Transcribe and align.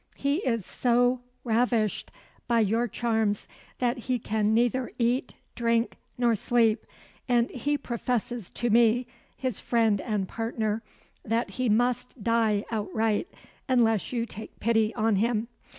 "He 0.15 0.37
is 0.37 0.65
so 0.65 1.21
ravished 1.43 2.09
by 2.47 2.61
your 2.61 2.87
charms 2.87 3.47
that 3.77 3.97
he 3.97 4.17
can 4.17 4.51
neither 4.51 4.89
eat, 4.97 5.35
drink, 5.53 5.95
nor 6.17 6.35
sleep; 6.35 6.87
and 7.29 7.51
he 7.51 7.77
professes 7.77 8.49
to 8.49 8.71
me, 8.71 9.05
his 9.37 9.59
friend 9.59 10.01
and 10.01 10.27
partner, 10.27 10.81
that 11.23 11.51
he 11.51 11.69
must 11.69 12.23
die 12.23 12.65
outright, 12.71 13.27
unless 13.69 14.11
you 14.11 14.25
take 14.25 14.59
pity 14.59 14.91
on 14.95 15.17
him. 15.17 15.49